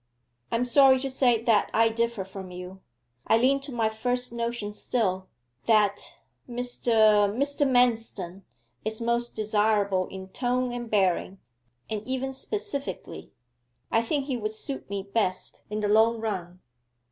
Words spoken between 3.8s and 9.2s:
first notion still that Mr. Mr. Manston is